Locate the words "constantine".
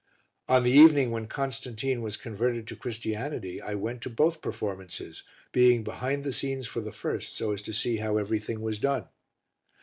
1.27-2.01